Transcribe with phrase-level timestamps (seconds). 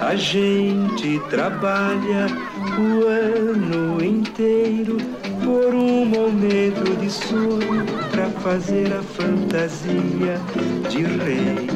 [0.00, 2.26] A gente trabalha
[2.76, 4.96] o ano inteiro
[5.44, 10.40] por um momento de sonho para fazer a fantasia
[10.90, 11.68] de rei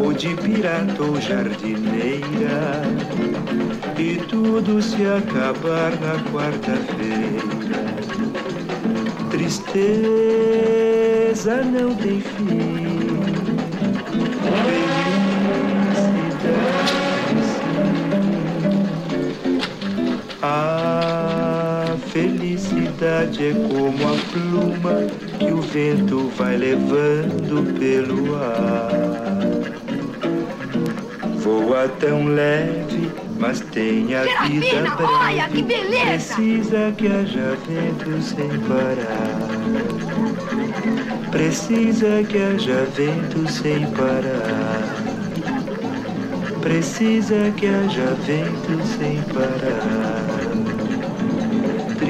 [0.00, 2.82] ou de pirata ou jardineira.
[3.98, 7.82] E tudo se acabar na quarta-feira.
[9.30, 10.04] Tristeza
[11.64, 12.77] não tem fim.
[23.48, 25.06] É como a pluma
[25.38, 28.90] que o vento vai levando pelo ar.
[31.36, 35.12] Voa tão leve, mas tem a vida Serafina, breve.
[35.14, 36.34] olha que beleza!
[36.34, 39.48] Precisa que haja vento sem parar.
[41.30, 44.94] Precisa que haja vento sem parar.
[46.60, 50.27] Precisa que haja vento sem parar.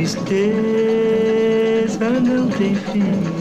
[0.09, 3.38] Tristeza não tem fim.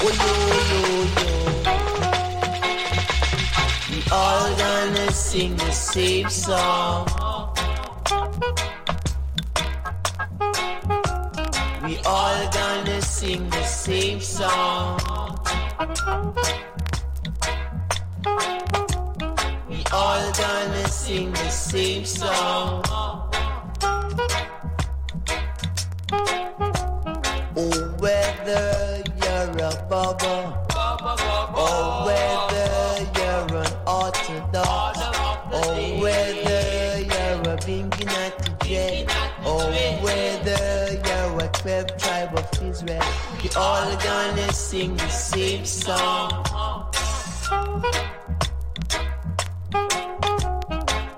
[0.00, 0.06] We
[4.12, 7.08] all gonna sing the same song.
[11.82, 15.00] We all gonna sing the same song.
[19.68, 22.84] We all gonna sing the same song.
[27.56, 28.87] Oh, whether
[29.98, 32.70] bubble or oh, whether
[33.18, 39.10] you're an orthodox or oh, whether you're a Binginati Jet
[39.44, 39.64] or
[40.04, 40.64] whether
[41.06, 43.02] you're a 12 tribe of Israel,
[43.42, 46.30] we all gonna sing the same song.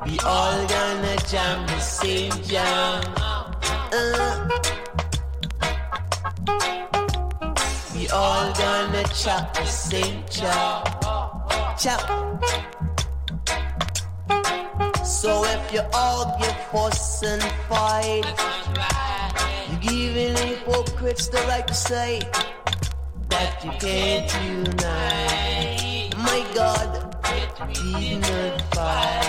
[0.07, 3.20] We all gonna jam the same jam.
[9.15, 11.79] Chop same chop.
[11.79, 12.01] Chop.
[15.05, 18.25] So if you argue, fuss and fight,
[19.69, 22.21] you're giving hypocrites the right to say
[23.29, 26.15] that you can't unite.
[26.17, 27.17] My God,
[27.93, 29.21] unify.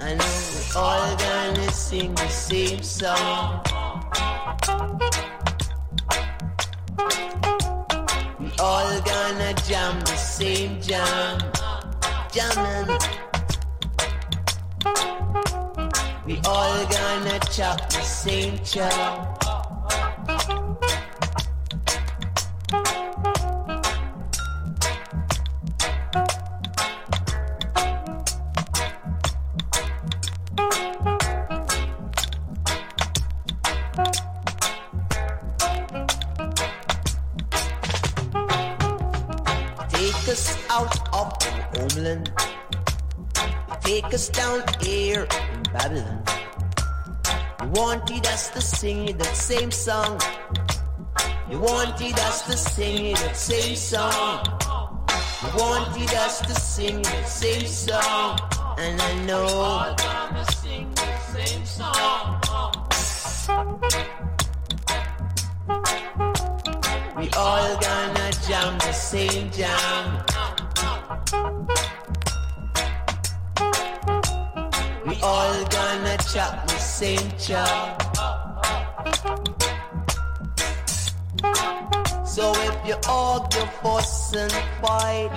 [0.00, 3.62] And we're all gonna sing the same song.
[8.64, 11.38] We all gonna jam the same jam.
[12.32, 12.96] Jamming.
[16.24, 20.63] We all gonna chop the same chop.
[42.14, 42.30] Homeland.
[43.82, 45.26] Take us down here
[45.72, 46.22] Babylon.
[47.62, 50.20] You wanted us to sing that same song.
[51.50, 54.44] You wanted us to sing that same song.
[55.42, 58.38] You wanted us to sing that same song.
[58.78, 59.44] And I know.
[59.44, 62.40] We all gonna sing the same song.
[67.16, 70.33] We all gonna jam the same jam.
[76.94, 78.16] Chop.
[82.24, 85.30] So if you argue, fuss and fight,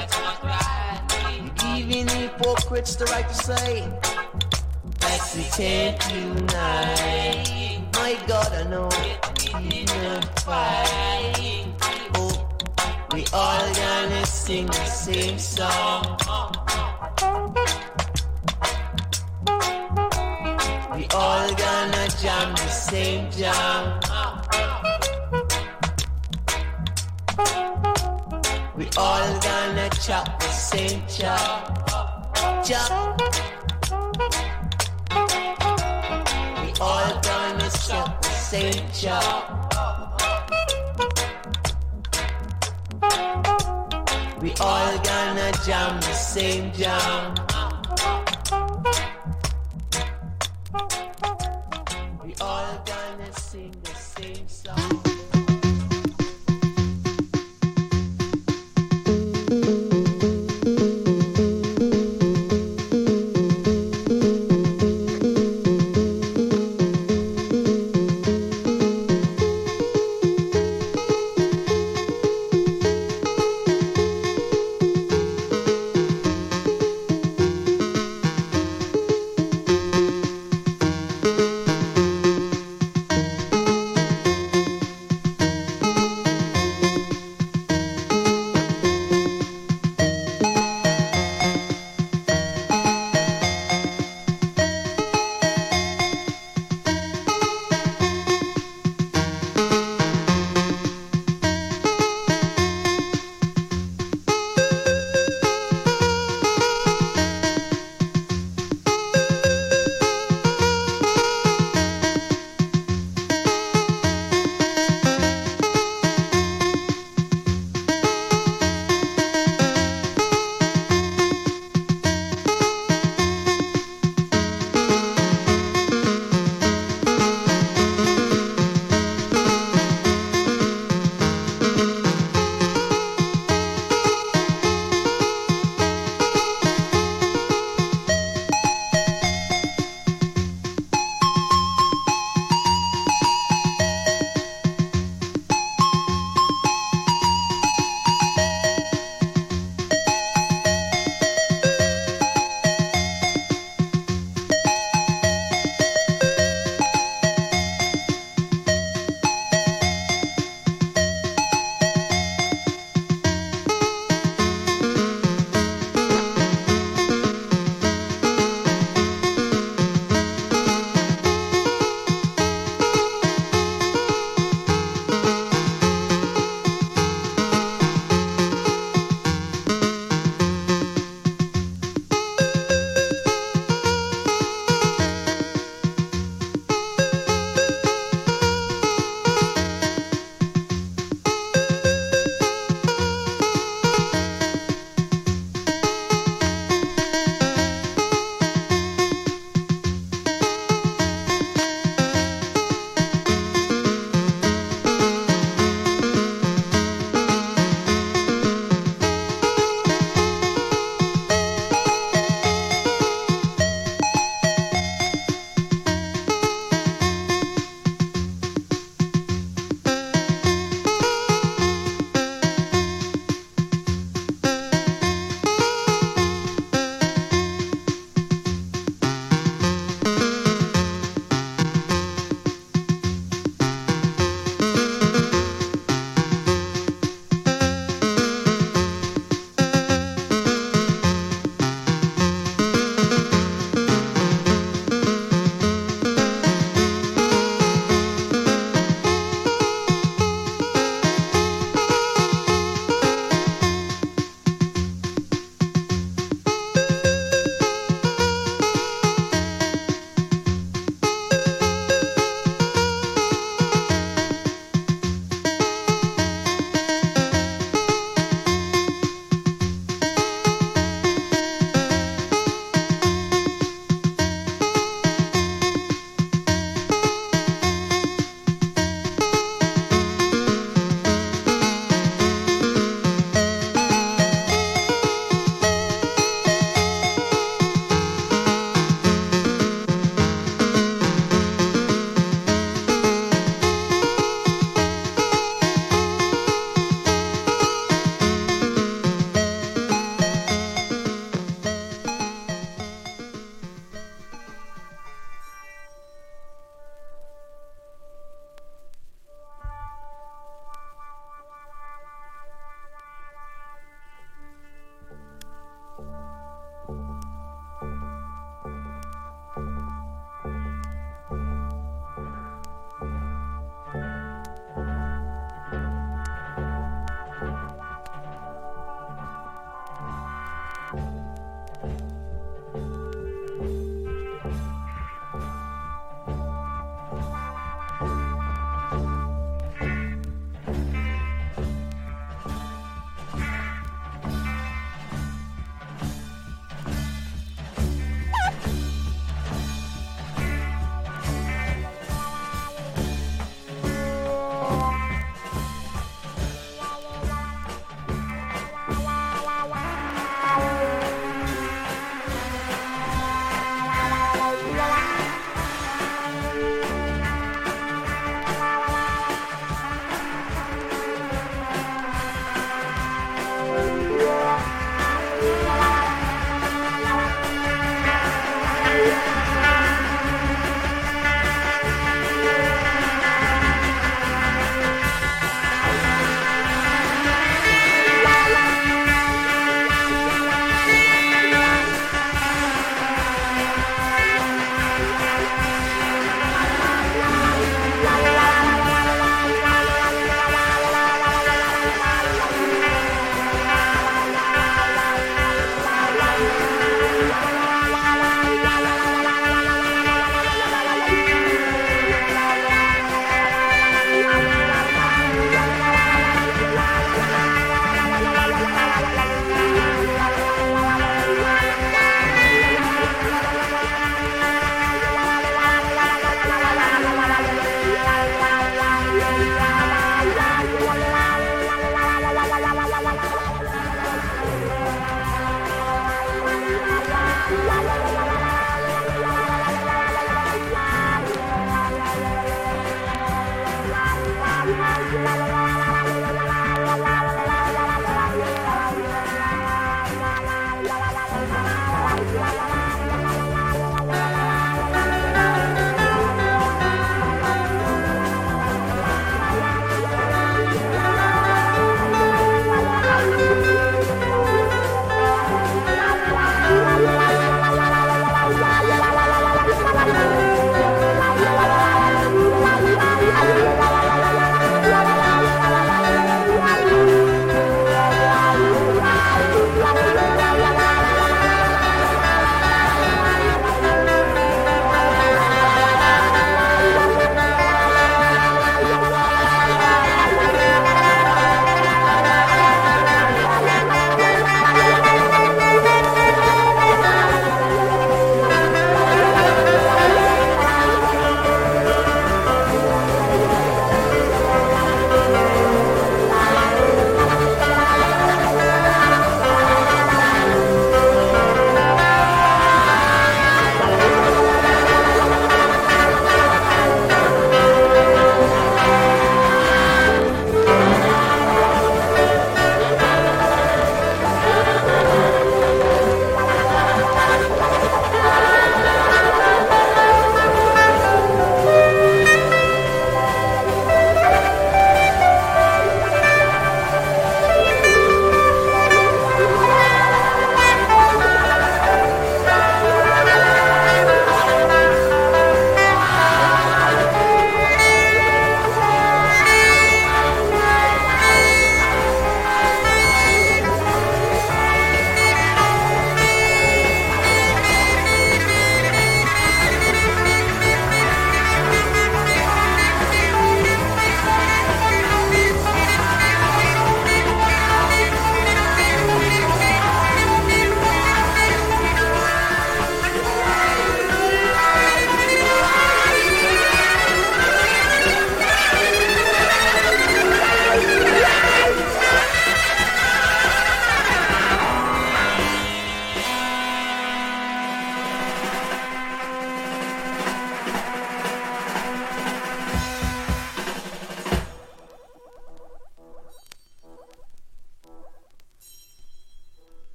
[1.41, 3.89] you're giving hypocrites the right to say
[4.99, 7.81] that we can't unite.
[7.93, 8.89] My God, I know
[9.59, 10.83] unify.
[12.13, 12.47] Oh,
[13.13, 16.56] we all gonna sing the same song.
[22.21, 23.99] Jam the same jam.
[28.75, 31.87] We all gonna chop the same chop.
[32.65, 33.21] Chop.
[36.61, 39.43] We all gonna chop the same chop.
[44.41, 47.56] We all gonna jam the same jam.
[52.41, 55.16] all gonna sing the same song.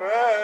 [0.00, 0.39] Amen.